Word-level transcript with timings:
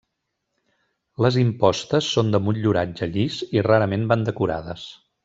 Les 1.25 1.35
impostes 1.41 2.07
són 2.15 2.33
de 2.37 2.41
motlluratge 2.45 3.09
llis 3.13 3.37
i 3.59 3.65
rarament 3.69 4.09
van 4.15 4.27
decorades. 4.31 4.89